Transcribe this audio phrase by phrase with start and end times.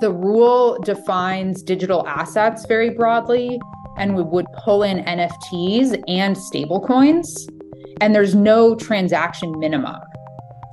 [0.00, 3.60] The rule defines digital assets very broadly,
[3.96, 7.26] and we would pull in NFTs and stablecoins
[8.00, 10.00] and there's no transaction minimum.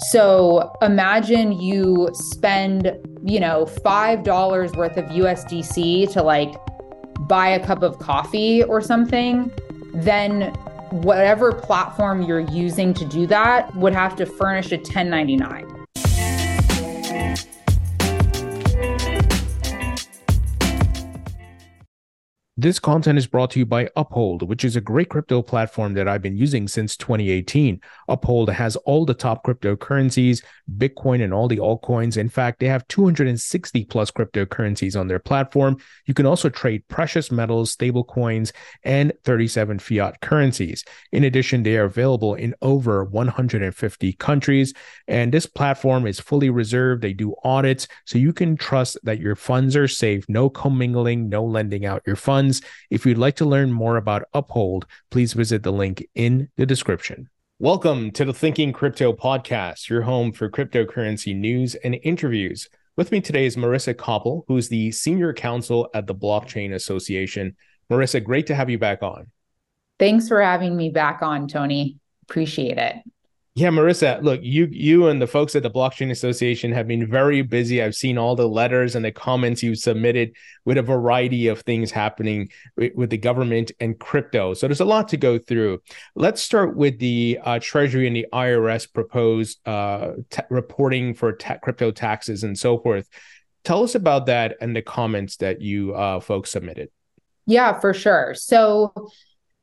[0.09, 2.91] So imagine you spend,
[3.23, 6.55] you know, $5 worth of USDC to like
[7.27, 9.51] buy a cup of coffee or something,
[9.93, 10.53] then
[10.91, 15.76] whatever platform you're using to do that would have to furnish a 1099.
[22.59, 26.07] This content is brought to you by Uphold, which is a great crypto platform that
[26.07, 27.79] I've been using since 2018.
[28.07, 30.43] Uphold has all the top cryptocurrencies,
[30.75, 32.17] Bitcoin, and all the altcoins.
[32.17, 35.77] In fact, they have 260 plus cryptocurrencies on their platform.
[36.07, 40.83] You can also trade precious metals, stable coins, and 37 fiat currencies.
[41.11, 44.73] In addition, they are available in over 150 countries.
[45.07, 47.03] And this platform is fully reserved.
[47.03, 51.45] They do audits, so you can trust that your funds are safe, no commingling, no
[51.45, 52.61] lending out your funds funds.
[52.89, 57.29] If you'd like to learn more about Uphold, please visit the link in the description.
[57.59, 62.69] Welcome to the Thinking Crypto podcast, your home for cryptocurrency news and interviews.
[62.95, 67.55] With me today is Marisa Coppel, who's the senior counsel at the Blockchain Association.
[67.91, 69.27] Marisa, great to have you back on.
[69.99, 71.97] Thanks for having me back on, Tony.
[72.29, 72.95] Appreciate it.
[73.57, 77.41] Yeah, Marisa, look, you you and the folks at the Blockchain Association have been very
[77.41, 77.81] busy.
[77.81, 81.89] I've seen all the letters and the comments you submitted with a variety of things
[81.89, 82.49] happening
[82.93, 84.53] with the government and crypto.
[84.53, 85.81] So there's a lot to go through.
[86.13, 91.57] Let's start with the uh, Treasury and the IRS proposed uh, t- reporting for ta-
[91.57, 93.09] crypto taxes and so forth.
[93.63, 96.89] Tell us about that and the comments that you uh, folks submitted.
[97.47, 98.35] Yeah, for sure.
[98.35, 98.93] So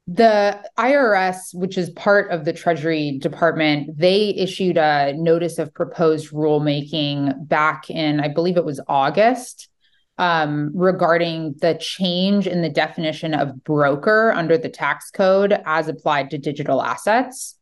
[0.07, 6.31] the IRS, which is part of the Treasury Department, they issued a notice of proposed
[6.31, 9.69] rulemaking back in, I believe it was August,
[10.19, 16.31] um, regarding the change in the definition of broker under the tax code as applied
[16.31, 17.59] to digital assets.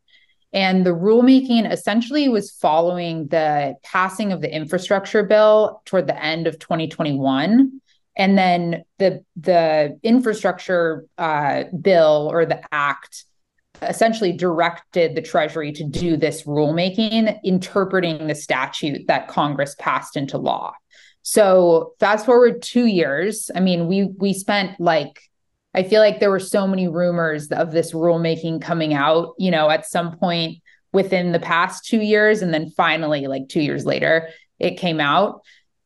[0.52, 6.46] And the rulemaking essentially was following the passing of the infrastructure bill toward the end
[6.46, 7.80] of 2021
[8.16, 13.24] and then the the infrastructure uh, bill or the act
[13.80, 20.38] essentially directed the treasury to do this rulemaking interpreting the statute that congress passed into
[20.38, 20.72] law.
[21.22, 25.20] So fast forward two years i mean we we spent like
[25.74, 29.70] i feel like there were so many rumors of this rulemaking coming out you know
[29.70, 30.58] at some point
[30.92, 32.42] within the past two years.
[32.42, 35.40] And then finally like two years later it came out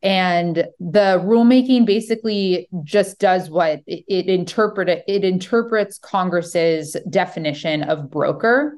[0.07, 8.09] and the rulemaking basically just does what it, it interpret it interprets congress's definition of
[8.09, 8.77] broker.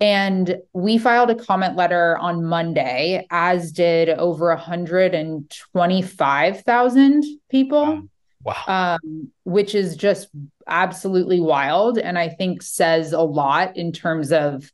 [0.00, 8.08] And we filed a comment letter on monday as did over 125000 people.
[8.42, 8.64] Wow.
[8.66, 10.28] Um, which is just
[10.66, 14.68] absolutely wild and i think says a lot in terms of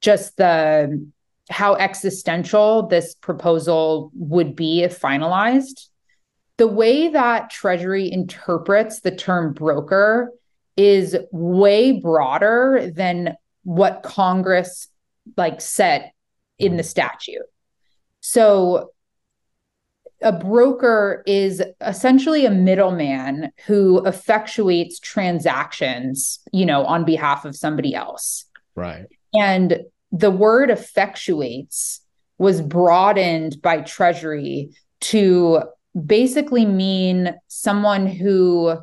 [0.00, 1.06] just the
[1.48, 5.88] how existential this proposal would be if finalized.
[6.58, 10.30] The way that Treasury interprets the term broker
[10.76, 14.88] is way broader than what Congress
[15.36, 16.12] like set
[16.58, 17.46] in the statute.
[18.20, 18.90] So
[20.22, 27.94] a broker is essentially a middleman who effectuates transactions, you know, on behalf of somebody
[27.94, 28.44] else.
[28.74, 29.06] Right.
[29.34, 29.80] And
[30.12, 32.00] the word effectuates
[32.38, 34.70] was broadened by Treasury
[35.00, 35.62] to
[36.06, 38.78] basically mean someone who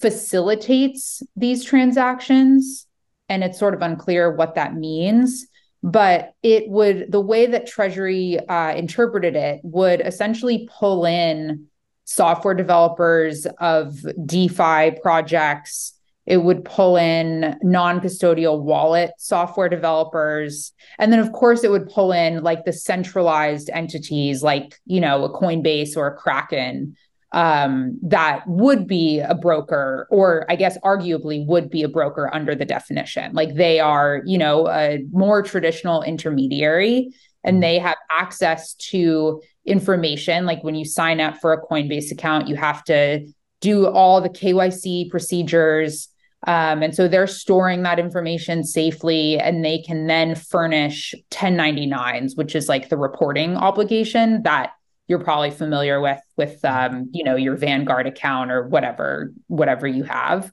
[0.00, 2.86] facilitates these transactions.
[3.28, 5.46] And it's sort of unclear what that means.
[5.82, 11.66] but it would the way that treasury uh, interpreted it would essentially pull in
[12.04, 15.92] software developers of defi projects
[16.26, 20.72] it would pull in non-custodial wallet software developers.
[20.98, 25.24] And then of course it would pull in like the centralized entities like you know
[25.24, 26.96] a coinbase or a kraken
[27.32, 32.54] um, that would be a broker or i guess arguably would be a broker under
[32.54, 33.32] the definition.
[33.32, 37.10] Like they are you know a more traditional intermediary
[37.44, 40.46] and they have access to information.
[40.46, 43.26] Like when you sign up for a coinbase account you have to
[43.60, 46.08] do all the kyc procedures
[46.46, 52.54] um, and so they're storing that information safely and they can then furnish 1099s, which
[52.54, 54.70] is like the reporting obligation that
[55.08, 60.04] you're probably familiar with with um, you know your Vanguard account or whatever whatever you
[60.04, 60.52] have.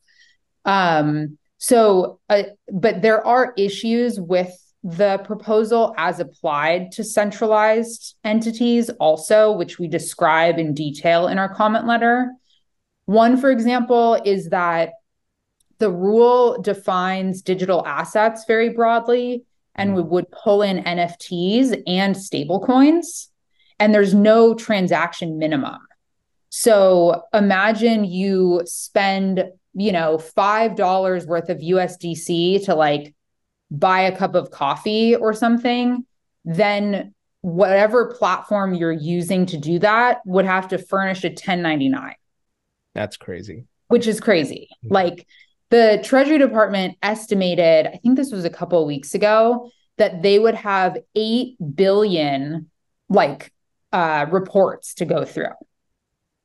[0.66, 4.52] Um, so, uh, but there are issues with
[4.84, 11.54] the proposal as applied to centralized entities, also, which we describe in detail in our
[11.54, 12.32] comment letter.
[13.06, 14.94] One, for example, is that
[15.80, 19.44] the rule defines digital assets very broadly
[19.76, 19.96] and mm.
[19.96, 23.28] we would pull in NFTs and stablecoins,
[23.80, 25.80] and there's no transaction minimum.
[26.50, 29.44] So imagine you spend,
[29.74, 33.16] you know, $5 worth of USDC to like
[33.72, 36.06] buy a cup of coffee or something,
[36.46, 42.14] then whatever platform you're using to do that would have to furnish a 1099.
[42.94, 43.66] That's crazy.
[43.88, 44.70] Which is crazy.
[44.86, 44.94] Mm-hmm.
[44.94, 45.28] Like
[45.74, 50.38] the Treasury Department estimated, I think this was a couple of weeks ago, that they
[50.38, 52.70] would have 8 billion
[53.10, 53.52] like
[53.92, 55.56] uh, reports to go through,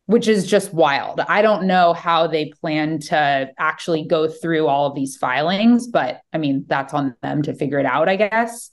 [0.07, 1.21] which is just wild.
[1.21, 6.23] I don't know how they plan to actually go through all of these filings, but
[6.33, 8.71] I mean, that's on them to figure it out, I guess.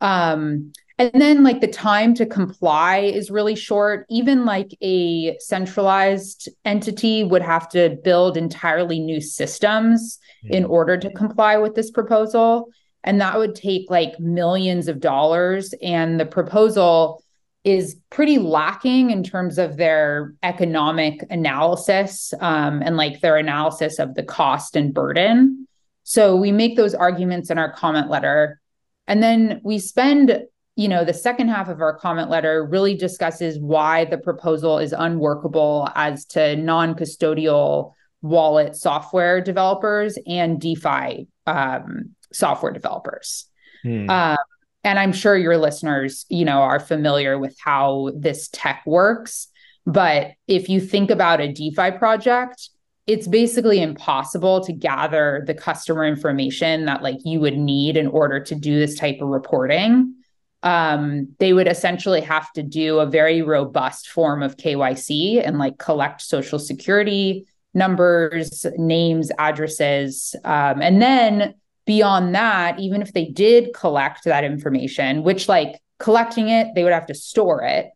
[0.00, 4.06] Um, and then like the time to comply is really short.
[4.08, 10.54] Even like a centralized entity would have to build entirely new systems mm-hmm.
[10.54, 12.68] in order to comply with this proposal.
[13.02, 15.74] And that would take like millions of dollars.
[15.82, 17.24] And the proposal
[17.64, 24.14] is pretty lacking in terms of their economic analysis um, and like their analysis of
[24.14, 25.66] the cost and burden.
[26.04, 28.60] So we make those arguments in our comment letter.
[29.08, 30.44] And then we spend
[30.76, 34.94] you know, the second half of our comment letter really discusses why the proposal is
[34.96, 37.92] unworkable as to non custodial
[38.22, 43.46] wallet software developers and DeFi um, software developers.
[43.82, 44.08] Hmm.
[44.08, 44.36] Um,
[44.84, 49.48] and I'm sure your listeners, you know, are familiar with how this tech works.
[49.84, 52.70] But if you think about a DeFi project,
[53.06, 58.40] it's basically impossible to gather the customer information that like you would need in order
[58.40, 60.14] to do this type of reporting
[60.62, 65.78] um, they would essentially have to do a very robust form of KYC and like
[65.78, 70.36] collect social security numbers, names, addresses.
[70.44, 71.54] Um, and then
[71.86, 76.92] beyond that, even if they did collect that information, which like collecting it, they would
[76.92, 77.90] have to store it.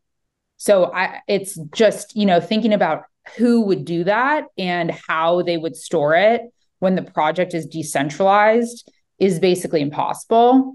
[0.57, 3.03] So I, it's just, you know, thinking about
[3.37, 6.43] who would do that and how they would store it
[6.79, 10.75] when the project is decentralized is basically impossible.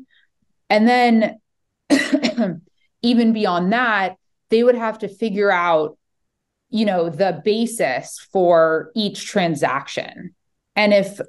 [0.70, 1.41] And then
[3.02, 4.16] even beyond that,
[4.50, 5.98] they would have to figure out,
[6.70, 10.36] you know, the basis for each transaction.
[10.76, 11.20] And if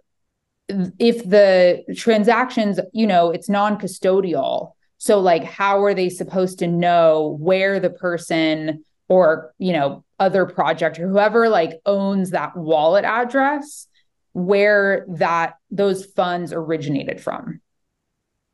[0.99, 7.37] if the transactions, you know, it's non-custodial, so like how are they supposed to know
[7.41, 13.89] where the person or, you know, other project or whoever like owns that wallet address
[14.33, 17.61] where that those funds originated from?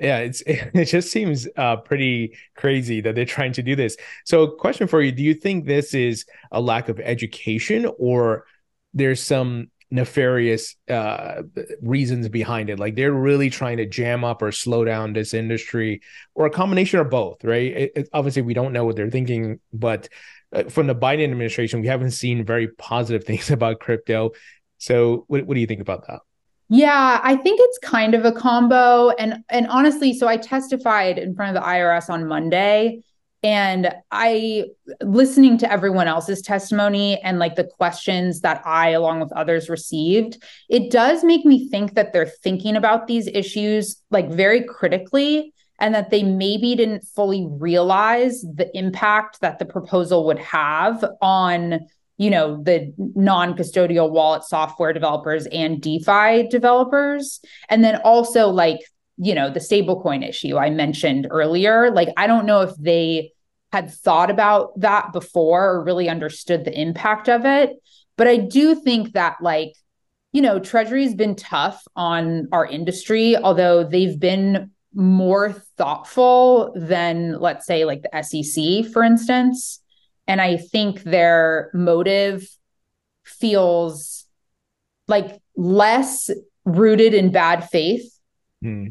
[0.01, 3.97] Yeah it's it just seems uh, pretty crazy that they're trying to do this.
[4.25, 8.47] So question for you do you think this is a lack of education or
[8.95, 11.43] there's some nefarious uh,
[11.83, 12.79] reasons behind it?
[12.79, 16.03] Like they're really trying to jam up or slow down this industry
[16.35, 17.73] or a combination of both right?
[17.73, 20.09] It, it, obviously we don't know what they're thinking but
[20.53, 24.33] uh, from the biden administration we haven't seen very positive things about crypto.
[24.79, 26.21] So what, what do you think about that
[26.69, 31.35] yeah, I think it's kind of a combo and and honestly, so I testified in
[31.35, 33.03] front of the IRS on Monday
[33.43, 34.65] and I
[35.01, 40.43] listening to everyone else's testimony and like the questions that I along with others received,
[40.69, 45.95] it does make me think that they're thinking about these issues like very critically and
[45.95, 51.87] that they maybe didn't fully realize the impact that the proposal would have on
[52.19, 58.81] you know the non-custodial wallet software developers and defi developers and then also like
[59.19, 61.91] you know, the stablecoin issue I mentioned earlier.
[61.91, 63.33] Like, I don't know if they
[63.73, 67.77] had thought about that before or really understood the impact of it.
[68.17, 69.73] But I do think that, like,
[70.33, 77.67] you know, Treasury's been tough on our industry, although they've been more thoughtful than, let's
[77.67, 79.83] say, like the SEC, for instance.
[80.29, 82.47] And I think their motive
[83.25, 84.27] feels
[85.09, 86.31] like less
[86.65, 88.17] rooted in bad faith.
[88.63, 88.89] Hmm.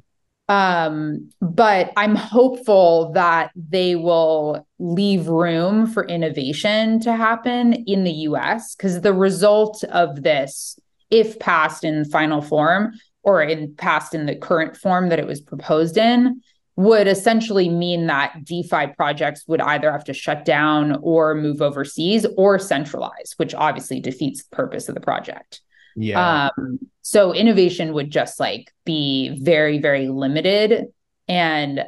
[0.49, 8.11] Um, but I'm hopeful that they will leave room for innovation to happen in the
[8.11, 10.79] US because the result of this,
[11.09, 15.41] if passed in final form or in passed in the current form that it was
[15.41, 16.41] proposed in,
[16.77, 22.25] would essentially mean that DeFi projects would either have to shut down or move overseas
[22.37, 25.61] or centralize, which obviously defeats the purpose of the project.
[25.95, 26.51] Yeah.
[26.55, 30.85] Um, so innovation would just like be very, very limited.
[31.27, 31.85] And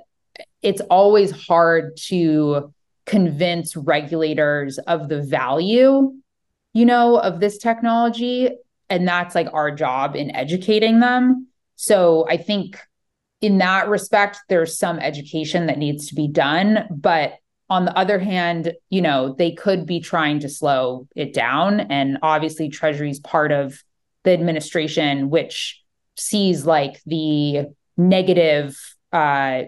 [0.63, 2.73] it's always hard to
[3.05, 6.13] convince regulators of the value,
[6.73, 8.49] you know, of this technology.
[8.89, 11.47] And that's like our job in educating them.
[11.75, 12.79] So I think
[13.41, 16.87] in that respect, there's some education that needs to be done.
[16.89, 17.35] But
[17.69, 21.79] on the other hand, you know, they could be trying to slow it down.
[21.79, 23.81] And obviously, Treasury's part of
[24.23, 25.81] the administration, which
[26.17, 28.77] sees like the negative,
[29.13, 29.63] uh,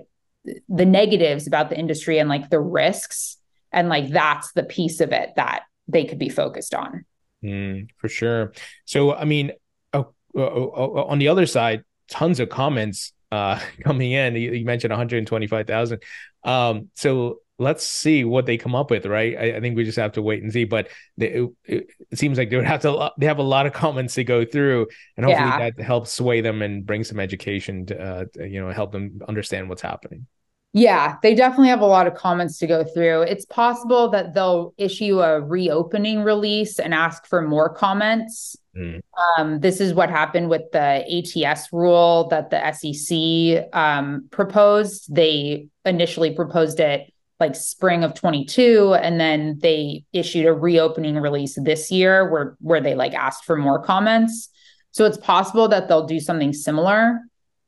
[0.67, 3.37] the negatives about the industry and like the risks.
[3.71, 7.05] And like that's the piece of it that they could be focused on.
[7.43, 8.53] Mm, for sure.
[8.85, 9.51] So, I mean,
[9.93, 10.03] uh,
[10.35, 14.35] uh, uh, on the other side, tons of comments uh, coming in.
[14.35, 16.01] You, you mentioned 125,000.
[16.43, 19.37] Um, so let's see what they come up with, right?
[19.37, 20.65] I, I think we just have to wait and see.
[20.65, 23.11] But they, it, it, seems like they would have to.
[23.17, 25.69] They have a lot of comments to go through, and hopefully yeah.
[25.69, 29.21] that helps sway them and bring some education to, uh, to, you know, help them
[29.27, 30.27] understand what's happening.
[30.73, 33.23] Yeah, they definitely have a lot of comments to go through.
[33.23, 38.55] It's possible that they'll issue a reopening release and ask for more comments.
[38.75, 39.01] Mm.
[39.37, 45.13] Um, this is what happened with the ATS rule that the SEC um, proposed.
[45.13, 51.57] They initially proposed it like spring of 22 and then they issued a reopening release
[51.59, 54.49] this year where where they like asked for more comments.
[54.91, 57.19] So it's possible that they'll do something similar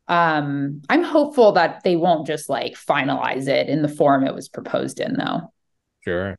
[0.07, 4.49] um i'm hopeful that they won't just like finalize it in the form it was
[4.49, 5.53] proposed in though
[6.01, 6.37] sure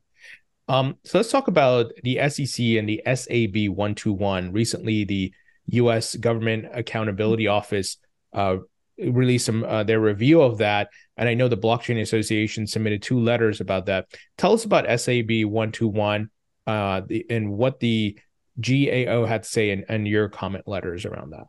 [0.67, 5.33] um so let's talk about the sec and the sab 121 recently the
[5.67, 7.97] us government accountability office
[8.33, 8.57] uh
[8.97, 13.19] released some uh, their review of that and i know the blockchain association submitted two
[13.19, 14.07] letters about that.
[14.37, 16.29] Tell us about sab 121
[16.67, 18.17] uh the, and what the
[18.59, 21.47] gao had to say and, in your comment letters around that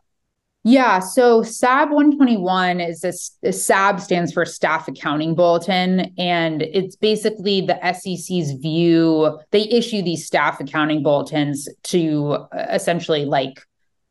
[0.67, 0.99] yeah.
[0.99, 6.13] So SAB 121 is this, SAB stands for Staff Accounting Bulletin.
[6.17, 9.39] And it's basically the SEC's view.
[9.51, 13.61] They issue these staff accounting bulletins to uh, essentially like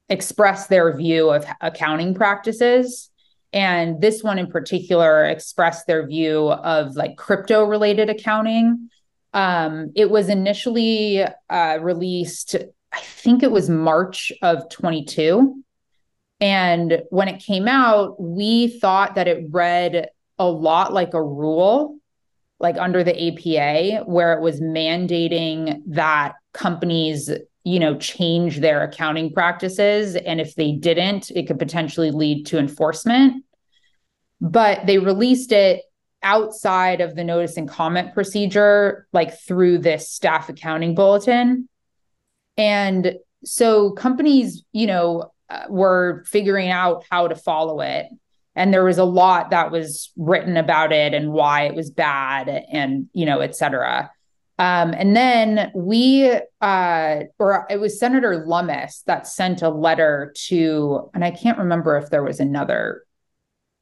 [0.08, 3.10] express their view of accounting practices.
[3.52, 8.88] And this one in particular expressed their view of like crypto related accounting.
[9.34, 12.56] Um, it was initially uh, released,
[12.92, 15.62] I think it was March of 22.
[16.40, 21.98] And when it came out, we thought that it read a lot like a rule,
[22.60, 27.30] like under the APA, where it was mandating that companies,
[27.64, 30.14] you know, change their accounting practices.
[30.14, 33.44] And if they didn't, it could potentially lead to enforcement.
[34.40, 35.82] But they released it
[36.22, 41.68] outside of the notice and comment procedure, like through this staff accounting bulletin.
[42.58, 43.14] And
[43.44, 45.32] so companies, you know,
[45.68, 48.06] were figuring out how to follow it.
[48.54, 52.48] And there was a lot that was written about it and why it was bad
[52.48, 54.10] and you know et cetera.
[54.58, 61.10] Um, and then we uh, or it was senator lummis that sent a letter to
[61.12, 63.04] and i can't remember if there was another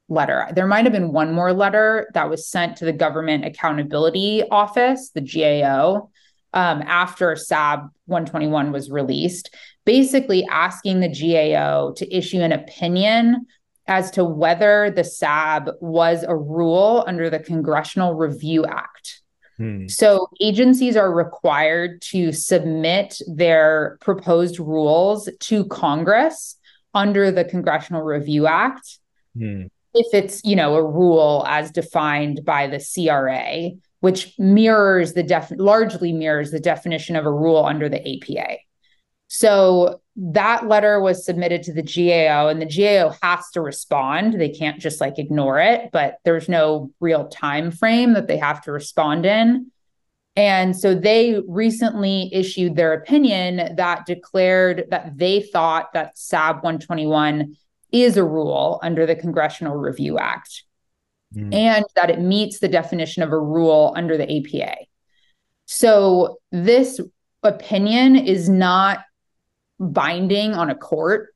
[0.09, 0.49] letter.
[0.55, 5.11] There might have been one more letter that was sent to the government accountability office
[5.15, 6.11] the gao
[6.53, 9.55] um, after sab 121 was released
[9.85, 13.47] basically asking the GAO to issue an opinion
[13.87, 19.21] as to whether the SAB was a rule under the Congressional Review Act.
[19.59, 19.87] Hmm.
[19.89, 26.57] So agencies are required to submit their proposed rules to Congress
[26.95, 28.99] under the Congressional Review Act.
[29.37, 29.65] Hmm.
[29.93, 35.53] If it's, you know, a rule as defined by the CRA, which mirrors the def
[35.57, 38.57] largely mirrors the definition of a rule under the APA.
[39.37, 44.35] So that letter was submitted to the GAO, and the GAO has to respond.
[44.35, 48.61] They can't just like ignore it, but there's no real time frame that they have
[48.63, 49.73] to respond in.
[50.37, 57.57] And so they recently issued their opinion that declared that they thought that SAB 121
[57.91, 60.63] is a rule under the Congressional Review Act
[61.35, 61.53] mm.
[61.53, 64.77] and that it meets the definition of a rule under the APA.
[65.65, 67.01] So this
[67.43, 69.01] opinion is not
[69.79, 71.35] binding on a court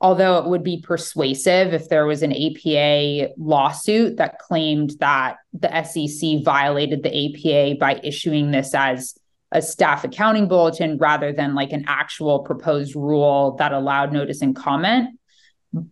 [0.00, 5.82] although it would be persuasive if there was an APA lawsuit that claimed that the
[5.82, 9.18] SEC violated the APA by issuing this as
[9.50, 14.54] a staff accounting bulletin rather than like an actual proposed rule that allowed notice and
[14.54, 15.18] comment.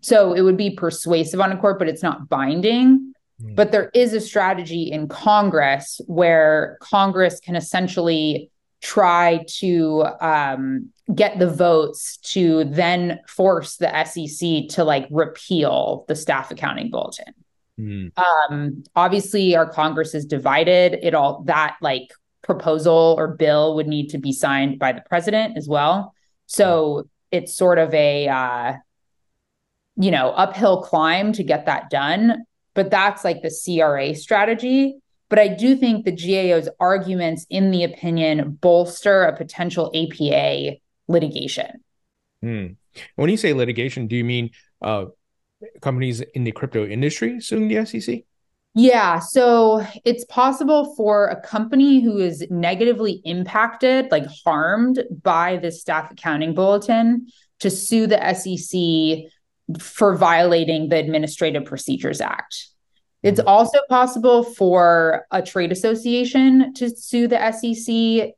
[0.02, 3.12] So it would be persuasive on a court, but it's not binding.
[3.42, 3.56] Mm.
[3.56, 8.50] But there is a strategy in Congress where Congress can essentially
[8.86, 16.14] try to um, get the votes to then force the SEC to like repeal the
[16.14, 17.34] staff accounting bulletin.
[17.80, 18.12] Mm.
[18.16, 21.00] Um, obviously, our Congress is divided.
[21.02, 22.12] It all that like
[22.42, 26.14] proposal or bill would need to be signed by the president as well.
[26.46, 28.74] So it's sort of a uh,
[29.96, 32.44] you know uphill climb to get that done.
[32.74, 35.00] But that's like the CRA strategy.
[35.28, 40.76] But I do think the GAO's arguments in the opinion bolster a potential APA
[41.08, 41.82] litigation.
[42.42, 42.66] Hmm.
[43.16, 44.50] When you say litigation, do you mean
[44.82, 45.06] uh,
[45.82, 48.22] companies in the crypto industry suing the SEC?
[48.74, 49.20] Yeah.
[49.20, 56.10] So it's possible for a company who is negatively impacted, like harmed by the staff
[56.10, 57.28] accounting bulletin,
[57.60, 59.30] to sue the SEC
[59.80, 62.68] for violating the Administrative Procedures Act.
[63.26, 63.48] It's hmm.
[63.48, 68.34] also possible for a trade association to sue the SEC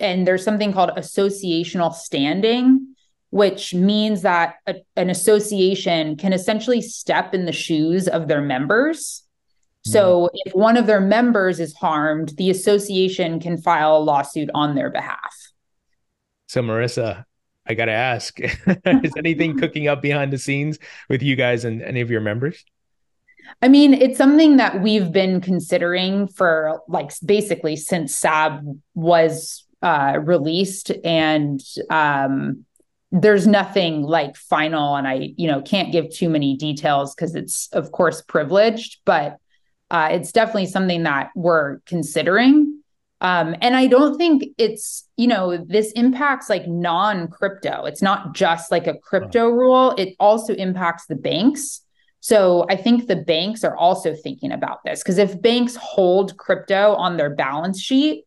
[0.00, 2.88] and there's something called associational standing
[3.30, 9.24] which means that a, an association can essentially step in the shoes of their members
[9.84, 10.36] so mm-hmm.
[10.44, 14.90] if one of their members is harmed the association can file a lawsuit on their
[14.90, 15.34] behalf
[16.46, 17.24] so marisa
[17.66, 18.38] i gotta ask
[18.84, 20.78] is anything cooking up behind the scenes
[21.08, 22.64] with you guys and any of your members
[23.60, 30.18] I mean, it's something that we've been considering for like basically since SAB was uh,
[30.22, 32.64] released and um,
[33.10, 37.68] there's nothing like final and i you know can't give too many details because it's
[37.72, 39.36] of course privileged but
[39.92, 42.80] uh, it's definitely something that we're considering.
[43.20, 47.84] Um, and i don't think it's you know this impacts like non-crypto.
[47.84, 49.94] It's not just like a crypto rule.
[49.96, 51.81] It also impacts the banks
[52.22, 56.94] so i think the banks are also thinking about this because if banks hold crypto
[56.94, 58.24] on their balance sheet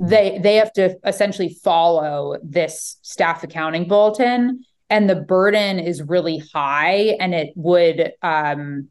[0.00, 6.42] they they have to essentially follow this staff accounting bulletin and the burden is really
[6.54, 8.88] high and it would um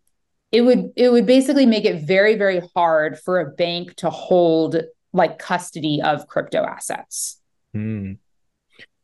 [0.51, 4.77] it would it would basically make it very very hard for a bank to hold
[5.13, 7.41] like custody of crypto assets.
[7.73, 8.13] Hmm.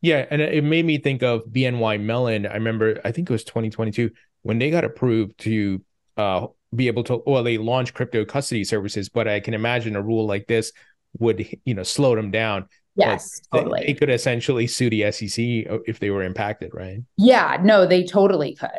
[0.02, 2.46] yeah and it made me think of bny mellon.
[2.46, 4.12] I remember i think it was 2022
[4.44, 5.82] when they got approved to
[6.18, 10.02] uh be able to well they launched crypto custody services but i can imagine a
[10.02, 10.72] rule like this
[11.20, 12.68] would you know slow them down.
[12.96, 13.82] Yes totally.
[13.82, 17.00] they, they could essentially sue the sec if they were impacted right?
[17.18, 18.70] Yeah no they totally could.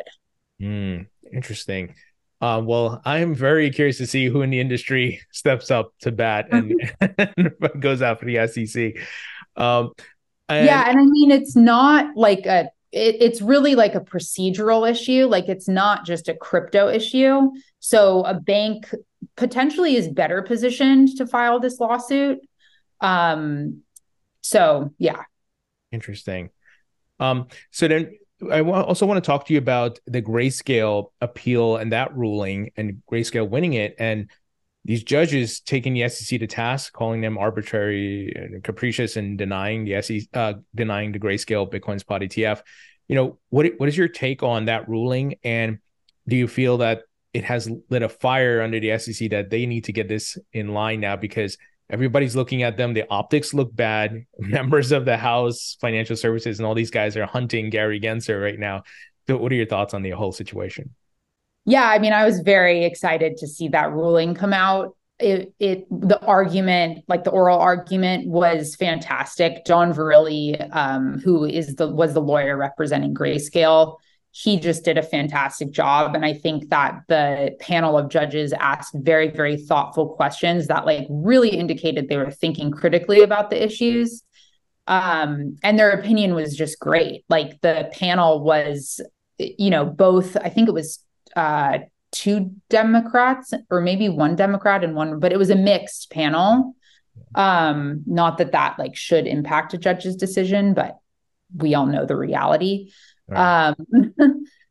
[0.61, 1.95] Mm, interesting.
[2.41, 6.47] Uh, well, I'm very curious to see who in the industry steps up to bat
[6.51, 6.73] and,
[7.17, 8.93] and goes after the SEC.
[9.55, 9.91] Um,
[10.47, 14.89] and- yeah, and I mean, it's not like a it, it's really like a procedural
[14.89, 15.25] issue.
[15.27, 17.51] Like it's not just a crypto issue.
[17.79, 18.89] So a bank
[19.35, 22.39] potentially is better positioned to file this lawsuit.
[23.01, 23.81] Um,
[24.41, 25.23] so yeah.
[25.91, 26.49] Interesting.
[27.19, 28.17] Um, so then
[28.51, 33.01] I also want to talk to you about the grayscale appeal and that ruling and
[33.09, 34.29] grayscale winning it and
[34.85, 40.01] these judges taking the SEC to task, calling them arbitrary and capricious and denying the
[40.01, 42.61] SEC, uh, denying the grayscale Bitcoin spot ETF.
[43.07, 45.35] You know, what what is your take on that ruling?
[45.43, 45.79] And
[46.27, 47.01] do you feel that
[47.33, 50.69] it has lit a fire under the SEC that they need to get this in
[50.69, 51.57] line now because
[51.89, 52.93] everybody's looking at them.
[52.93, 54.25] The optics look bad.
[54.39, 58.57] Members of the House, financial services, and all these guys are hunting Gary Gensler right
[58.57, 58.83] now.
[59.27, 60.95] So what are your thoughts on the whole situation?
[61.65, 64.95] Yeah, I mean, I was very excited to see that ruling come out.
[65.17, 69.65] It, it the argument, like the oral argument, was fantastic.
[69.65, 73.97] John Verrilli, um, who is the was the lawyer representing Grayscale,
[74.31, 78.93] he just did a fantastic job, and I think that the panel of judges asked
[78.93, 84.21] very, very thoughtful questions that like really indicated they were thinking critically about the issues.
[84.87, 87.23] Um, and their opinion was just great.
[87.29, 89.01] Like the panel was,
[89.39, 90.99] you know, both, I think it was
[91.35, 91.79] uh,
[92.11, 96.75] two Democrats or maybe one Democrat and one, but it was a mixed panel.
[97.35, 100.97] Um, not that that like should impact a judge's decision, but
[101.55, 102.91] we all know the reality.
[103.27, 103.67] Right.
[103.67, 103.75] Um,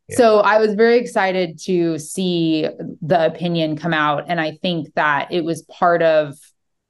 [0.08, 0.16] yeah.
[0.16, 2.68] So I was very excited to see
[3.02, 4.24] the opinion come out.
[4.28, 6.34] And I think that it was part of,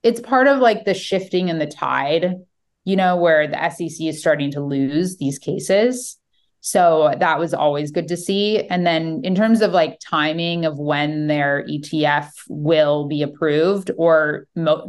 [0.02, 2.36] it's part of like the shifting in the tide,
[2.84, 6.18] you know, where the SEC is starting to lose these cases.
[6.66, 8.66] So that was always good to see.
[8.68, 14.46] And then in terms of like timing of when their ETF will be approved or
[14.56, 14.82] mo-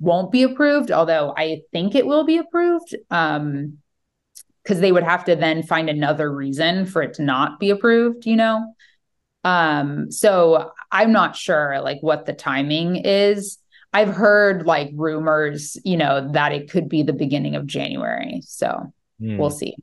[0.00, 3.78] won't be approved, although I think it will be approved, um,
[4.64, 8.26] because they would have to then find another reason for it to not be approved,
[8.26, 8.74] you know?
[9.44, 13.58] Um, so I'm not sure like what the timing is.
[13.92, 18.40] I've heard like rumors, you know, that it could be the beginning of January.
[18.42, 19.38] So mm.
[19.38, 19.76] we'll see.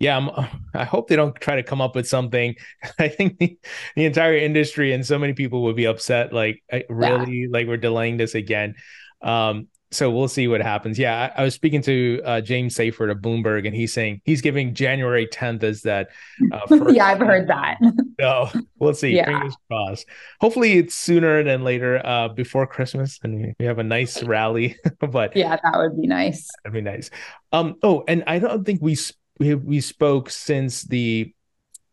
[0.00, 0.30] Yeah, I'm,
[0.74, 2.54] i hope they don't try to come up with something.
[2.98, 3.58] I think the,
[3.96, 6.32] the entire industry and so many people would be upset.
[6.32, 7.46] Like, really, yeah.
[7.50, 8.74] like we're delaying this again.
[9.22, 10.98] Um, so we'll see what happens.
[10.98, 14.42] Yeah, I, I was speaking to uh, James Seyffart of Bloomberg, and he's saying he's
[14.42, 16.08] giving January 10th as that.
[16.52, 17.78] Uh, yeah, I've heard that.
[18.20, 19.16] so we'll see.
[19.16, 19.26] Yeah.
[19.26, 20.06] Fingers crossed.
[20.40, 24.76] Hopefully, it's sooner than later, uh, before Christmas, and we have a nice rally.
[25.00, 26.48] but yeah, that would be nice.
[26.64, 27.10] That'd be nice.
[27.52, 27.76] Um.
[27.82, 28.94] Oh, and I don't think we
[29.38, 31.32] we we spoke since the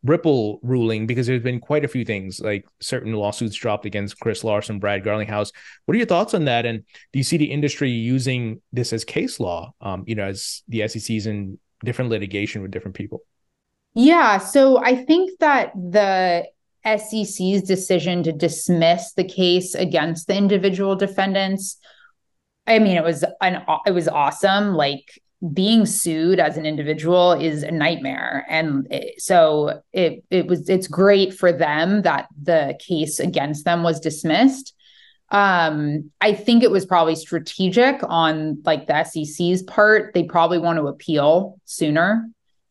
[0.03, 4.43] Ripple ruling because there's been quite a few things like certain lawsuits dropped against Chris
[4.43, 5.51] Larsen, Brad Garlinghouse.
[5.85, 6.67] What are your thoughts on that?
[6.67, 9.73] And do you see the industry using this as case law?
[9.81, 13.23] Um, you know, as the SEC's in different litigation with different people.
[13.95, 16.45] Yeah, so I think that the
[16.85, 21.79] SEC's decision to dismiss the case against the individual defendants
[22.67, 24.73] I mean, it was an it was awesome.
[24.73, 25.21] Like
[25.53, 28.45] being sued as an individual is a nightmare.
[28.49, 33.83] And it, so it it was it's great for them that the case against them
[33.83, 34.73] was dismissed.
[35.31, 40.13] Um i think it was probably strategic on like the sec's part.
[40.13, 42.27] They probably want to appeal sooner.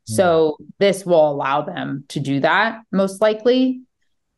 [0.09, 0.17] Mm.
[0.17, 3.83] so this will allow them to do that most likely.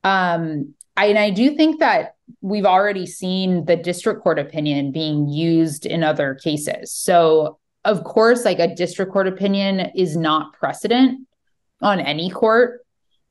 [0.04, 5.28] Um I, and i do think that we've already seen the district court opinion being
[5.28, 6.92] used in other cases.
[6.92, 11.26] So of course, like a district court opinion is not precedent
[11.80, 12.84] on any court,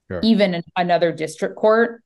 [0.10, 0.22] sure.
[0.24, 2.02] even another district court.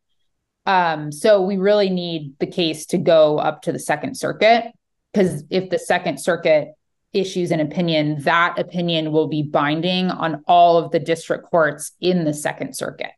[0.66, 4.66] Um, so we really need the case to go up to the Second Circuit
[5.14, 6.74] because if the Second Circuit
[7.14, 12.24] issues an opinion, that opinion will be binding on all of the district courts in
[12.24, 13.12] the Second Circuit.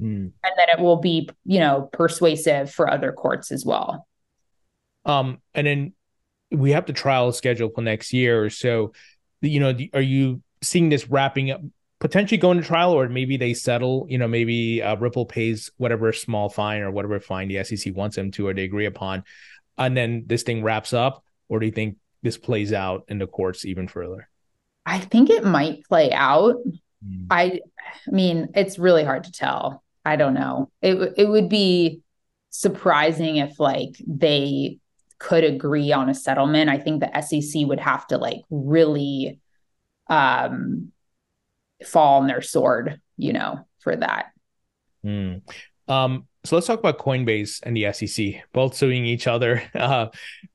[0.00, 0.32] Mm.
[0.42, 4.06] And then it will be, you know, persuasive for other courts as well.
[5.06, 5.92] Um, and then
[6.50, 8.50] we have the trial scheduled for next year.
[8.50, 8.92] So,
[9.40, 11.60] you know, are you seeing this wrapping up,
[11.98, 14.06] potentially going to trial, or maybe they settle?
[14.08, 18.16] You know, maybe uh, Ripple pays whatever small fine or whatever fine the SEC wants
[18.16, 19.24] them to, or they agree upon,
[19.76, 21.22] and then this thing wraps up.
[21.48, 24.28] Or do you think this plays out in the courts even further?
[24.84, 26.56] I think it might play out.
[27.04, 27.26] Mm.
[27.30, 27.60] I,
[28.06, 29.82] I mean, it's really hard to tell.
[30.04, 30.70] I don't know.
[30.80, 32.00] It it would be
[32.50, 34.78] surprising if like they
[35.18, 39.40] could agree on a settlement, I think the SEC would have to like really
[40.08, 40.92] um
[41.84, 44.26] fall on their sword, you know, for that.
[45.04, 45.42] Mm.
[45.88, 49.62] Um, so let's talk about Coinbase and the SEC, both suing each other.
[49.74, 50.08] Uh,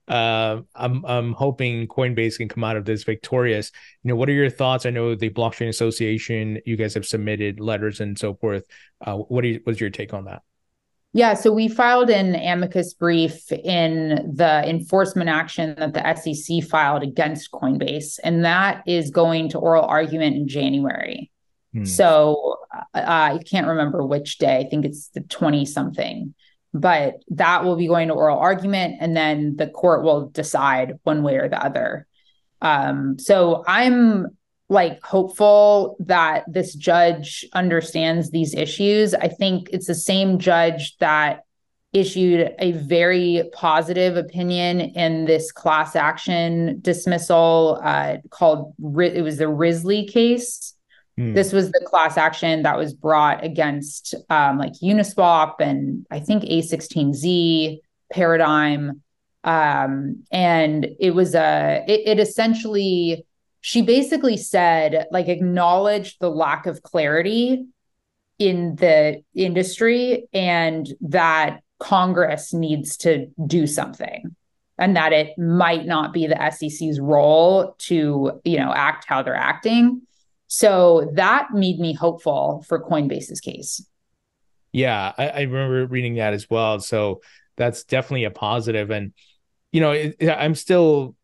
[0.08, 3.72] uh, I'm I'm hoping Coinbase can come out of this victorious.
[4.04, 4.86] You know, what are your thoughts?
[4.86, 8.66] I know the Blockchain Association, you guys have submitted letters and so forth.
[9.00, 10.42] Uh, what what's your take on that?
[11.14, 17.04] Yeah, so we filed an amicus brief in the enforcement action that the SEC filed
[17.04, 21.30] against Coinbase, and that is going to oral argument in January.
[21.74, 21.84] Hmm.
[21.84, 24.60] So uh, I can't remember which day.
[24.60, 26.34] I think it's the 20 something,
[26.74, 31.24] but that will be going to oral argument, and then the court will decide one
[31.24, 32.08] way or the other.
[32.62, 34.28] Um, so I'm
[34.72, 39.14] like hopeful that this judge understands these issues.
[39.14, 41.44] I think it's the same judge that
[41.92, 49.50] issued a very positive opinion in this class action dismissal uh, called it was the
[49.50, 50.74] Risley case.
[51.20, 51.36] Mm.
[51.36, 56.44] This was the class action that was brought against um, like Uniswap and I think
[56.44, 59.02] A16Z Paradigm,
[59.44, 63.26] um, and it was a it, it essentially
[63.62, 67.66] she basically said like acknowledged the lack of clarity
[68.40, 74.36] in the industry and that congress needs to do something
[74.82, 79.36] and that it might not be the SEC's role to, you know, act how they're
[79.36, 80.02] acting.
[80.48, 83.86] So that made me hopeful for Coinbase's case.
[84.72, 86.80] Yeah, I, I remember reading that as well.
[86.80, 87.22] So
[87.58, 88.32] that's definitely a.
[88.90, 89.14] And,
[89.72, 91.16] you know, it, I'm still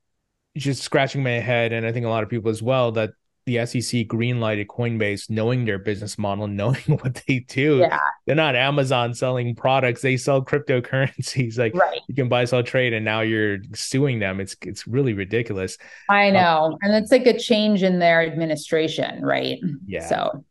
[0.57, 3.11] just scratching my head, and I think a lot of people as well, that
[3.47, 7.77] the SEC greenlighted Coinbase, knowing their business model, knowing what they do.
[7.77, 7.97] Yeah.
[8.25, 11.57] They're not Amazon selling products; they sell cryptocurrencies.
[11.57, 12.01] Like right.
[12.07, 14.39] you can buy, sell, trade, and now you're suing them.
[14.39, 15.77] It's it's really ridiculous.
[16.09, 19.59] I uh, know, um, and it's like a change in their administration, right?
[19.87, 20.07] Yeah.
[20.07, 20.43] So.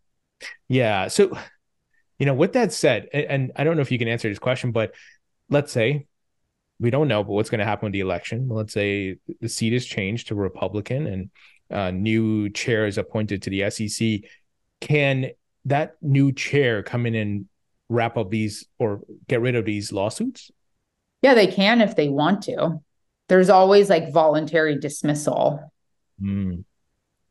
[0.69, 1.09] Yeah.
[1.09, 1.39] So,
[2.19, 4.39] you know, with that said, and, and I don't know if you can answer this
[4.39, 4.95] question, but
[5.49, 6.07] let's say
[6.79, 8.49] we don't know, but what's going to happen with the election?
[8.49, 11.31] Let's say the seat is changed to Republican and
[11.71, 14.31] uh, new chair is appointed to the SEC.
[14.81, 15.31] Can
[15.65, 17.47] that new chair come in and
[17.89, 20.51] wrap up these or get rid of these lawsuits?
[21.23, 22.83] Yeah, they can if they want to.
[23.29, 25.73] There's always like voluntary dismissal.
[26.23, 26.65] Mm.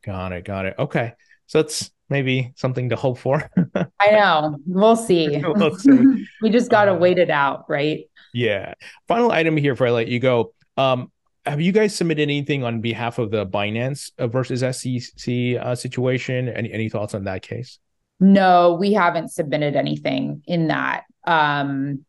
[0.04, 0.44] Got it.
[0.44, 0.74] Got it.
[0.78, 1.12] Okay.
[1.46, 3.50] So that's maybe something to hope for.
[4.00, 4.58] I know.
[4.66, 5.42] We'll see.
[5.44, 6.26] we'll see.
[6.42, 8.08] we just got to uh, wait it out, right?
[8.32, 8.74] Yeah.
[9.08, 10.52] Final item here before I let you go.
[10.76, 11.10] Um,
[11.44, 16.48] have you guys submitted anything on behalf of the Binance uh, versus SEC uh, situation?
[16.48, 17.78] Any any thoughts on that case?
[18.18, 21.04] No, we haven't submitted anything in that.
[21.26, 22.04] Um,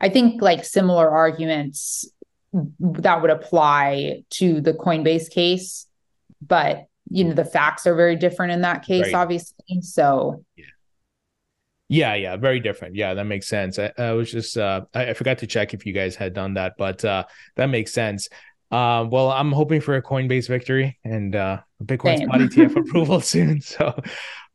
[0.00, 2.08] I think like similar arguments
[2.52, 5.86] that would apply to the Coinbase case,
[6.46, 9.14] but you know the facts are very different in that case, right.
[9.14, 9.80] obviously.
[9.80, 10.44] So.
[10.56, 10.64] Yeah.
[11.88, 12.96] Yeah, yeah, very different.
[12.96, 13.78] Yeah, that makes sense.
[13.78, 16.54] I, I was just uh, I, I, forgot to check if you guys had done
[16.54, 17.22] that, but uh,
[17.54, 18.28] that makes sense.
[18.72, 23.60] Uh, well, I'm hoping for a Coinbase victory and uh, Bitcoin spot ETF approval soon.
[23.60, 23.94] So,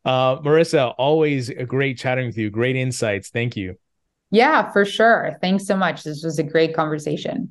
[0.03, 2.49] uh, Marisa, always a great chatting with you.
[2.49, 3.29] Great insights.
[3.29, 3.75] Thank you.
[4.29, 5.37] Yeah, for sure.
[5.41, 6.03] Thanks so much.
[6.03, 7.50] This was a great conversation.